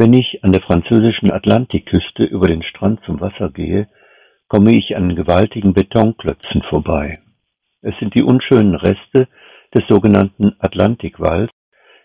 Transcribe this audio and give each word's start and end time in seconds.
Wenn 0.00 0.12
ich 0.12 0.44
an 0.44 0.52
der 0.52 0.62
französischen 0.62 1.32
Atlantikküste 1.32 2.22
über 2.22 2.46
den 2.46 2.62
Strand 2.62 3.00
zum 3.04 3.20
Wasser 3.20 3.50
gehe, 3.50 3.88
komme 4.46 4.76
ich 4.76 4.96
an 4.96 5.16
gewaltigen 5.16 5.74
Betonklötzen 5.74 6.62
vorbei. 6.70 7.18
Es 7.82 7.98
sind 7.98 8.14
die 8.14 8.22
unschönen 8.22 8.76
Reste 8.76 9.26
des 9.74 9.82
sogenannten 9.88 10.54
Atlantikwalls, 10.60 11.50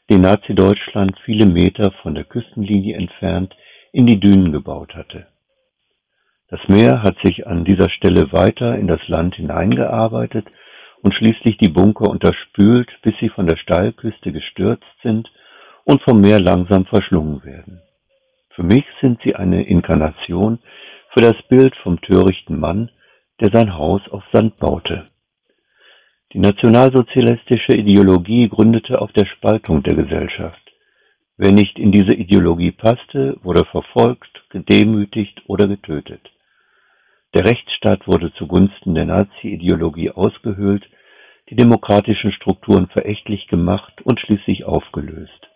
den 0.10 0.22
Nazi-Deutschland 0.22 1.20
viele 1.24 1.46
Meter 1.46 1.92
von 2.02 2.16
der 2.16 2.24
Küstenlinie 2.24 2.98
entfernt 2.98 3.56
in 3.92 4.08
die 4.08 4.20
Dünen 4.20 4.52
gebaut 4.52 4.96
hatte. 4.96 5.28
Das 6.48 6.62
Meer 6.68 7.04
hat 7.04 7.18
sich 7.24 7.46
an 7.46 7.64
dieser 7.64 7.92
Stelle 7.92 8.32
weiter 8.32 8.76
in 8.76 8.88
das 8.88 9.08
Land 9.08 9.36
hineingearbeitet 9.36 10.48
und 11.04 11.14
schließlich 11.14 11.58
die 11.60 11.70
Bunker 11.70 12.10
unterspült, 12.10 12.90
bis 13.04 13.14
sie 13.20 13.30
von 13.30 13.46
der 13.46 13.58
Steilküste 13.58 14.32
gestürzt 14.32 14.84
sind 15.04 15.30
und 15.86 16.02
vom 16.04 16.22
Meer 16.22 16.40
langsam 16.40 16.86
verschlungen 16.86 17.44
werden. 17.44 17.82
Für 18.56 18.64
mich 18.64 18.86
sind 19.02 19.20
sie 19.24 19.36
eine 19.36 19.64
Inkarnation 19.64 20.60
für 21.14 21.22
das 21.22 21.42
Bild 21.50 21.76
vom 21.78 22.00
törichten 22.02 22.60
Mann, 22.60 22.92
der 23.42 23.50
sein 23.52 23.76
Haus 23.76 24.02
auf 24.10 24.24
Sand 24.32 24.58
baute. 24.58 25.10
Die 26.34 26.40
nationalsozialistische 26.40 27.76
Ideologie 27.76 28.50
gründete 28.50 29.00
auf 29.00 29.12
der 29.14 29.26
Spaltung 29.26 29.84
der 29.84 29.96
Gesellschaft. 29.96 30.60
Wer 31.38 31.52
nicht 31.52 31.78
in 31.78 31.92
diese 31.92 32.14
Ideologie 32.14 32.72
passte, 32.72 33.38
wurde 33.44 33.66
verfolgt, 33.66 34.44
gedemütigt 34.50 35.42
oder 35.48 35.68
getötet. 35.68 36.22
Der 37.34 37.46
Rechtsstaat 37.46 38.08
wurde 38.08 38.34
zugunsten 38.34 38.94
der 38.94 39.06
Nazi-Ideologie 39.06 40.12
ausgehöhlt, 40.12 40.88
die 41.50 41.56
demokratischen 41.56 42.32
Strukturen 42.32 42.88
verächtlich 42.88 43.48
gemacht 43.48 44.02
und 44.04 44.20
schließlich 44.20 44.66
aufgelöst. 44.66 45.50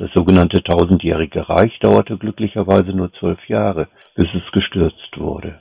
Das 0.00 0.10
sogenannte 0.14 0.62
tausendjährige 0.62 1.46
Reich 1.50 1.78
dauerte 1.80 2.16
glücklicherweise 2.16 2.94
nur 2.94 3.12
zwölf 3.12 3.38
Jahre, 3.50 3.88
bis 4.14 4.28
es 4.32 4.50
gestürzt 4.50 5.18
wurde. 5.18 5.58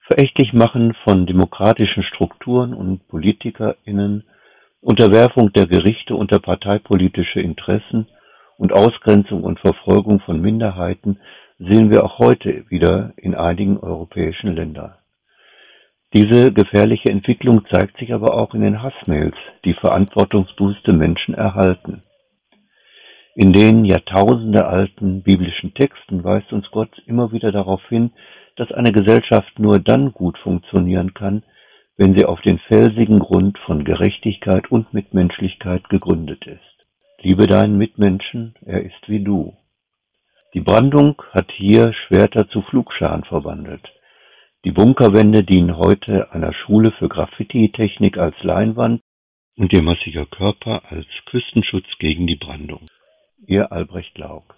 Verächtlich 0.00 0.52
machen 0.52 0.94
von 1.04 1.26
demokratischen 1.26 2.02
Strukturen 2.02 2.74
und 2.74 3.06
PolitikerInnen, 3.06 4.24
Unterwerfung 4.80 5.52
der 5.52 5.66
Gerichte 5.66 6.16
unter 6.16 6.40
parteipolitische 6.40 7.40
Interessen 7.40 8.08
und 8.58 8.72
Ausgrenzung 8.72 9.44
und 9.44 9.60
Verfolgung 9.60 10.18
von 10.18 10.40
Minderheiten 10.40 11.20
sehen 11.60 11.92
wir 11.92 12.04
auch 12.04 12.18
heute 12.18 12.68
wieder 12.68 13.12
in 13.16 13.36
einigen 13.36 13.78
europäischen 13.78 14.56
Ländern. 14.56 14.96
Diese 16.12 16.52
gefährliche 16.52 17.10
Entwicklung 17.10 17.64
zeigt 17.70 17.98
sich 17.98 18.12
aber 18.12 18.34
auch 18.34 18.54
in 18.54 18.62
den 18.62 18.82
Hassmails, 18.82 19.36
die 19.64 19.74
verantwortungsbewusste 19.74 20.96
Menschen 20.96 21.34
erhalten. 21.34 22.02
In 23.38 23.52
den 23.52 23.84
jahrtausendealten 23.84 25.22
biblischen 25.22 25.74
Texten 25.74 26.24
weist 26.24 26.54
uns 26.54 26.70
Gott 26.70 27.02
immer 27.04 27.32
wieder 27.32 27.52
darauf 27.52 27.86
hin, 27.90 28.12
dass 28.56 28.72
eine 28.72 28.92
Gesellschaft 28.92 29.58
nur 29.58 29.78
dann 29.78 30.12
gut 30.12 30.38
funktionieren 30.38 31.12
kann, 31.12 31.42
wenn 31.98 32.16
sie 32.16 32.24
auf 32.24 32.40
den 32.40 32.58
felsigen 32.60 33.18
Grund 33.18 33.58
von 33.58 33.84
Gerechtigkeit 33.84 34.70
und 34.70 34.94
Mitmenschlichkeit 34.94 35.90
gegründet 35.90 36.46
ist. 36.46 36.86
Liebe 37.20 37.46
deinen 37.46 37.76
Mitmenschen, 37.76 38.54
er 38.64 38.82
ist 38.82 39.06
wie 39.06 39.22
du. 39.22 39.54
Die 40.54 40.62
Brandung 40.62 41.20
hat 41.32 41.52
hier 41.52 41.92
Schwerter 41.92 42.48
zu 42.48 42.62
Flugscharen 42.62 43.24
verwandelt. 43.24 43.86
Die 44.64 44.72
Bunkerwände 44.72 45.44
dienen 45.44 45.76
heute 45.76 46.32
einer 46.32 46.54
Schule 46.54 46.90
für 46.92 47.10
Graffiti-Technik 47.10 48.16
als 48.16 48.42
Leinwand 48.42 49.02
und 49.58 49.74
ihr 49.74 49.82
massiger 49.82 50.24
Körper 50.24 50.84
als 50.88 51.06
Küstenschutz 51.26 51.86
gegen 51.98 52.26
die 52.26 52.36
Brandung. 52.36 52.80
Ihr 53.44 53.70
Albrecht 53.70 54.16
Laug 54.18 54.54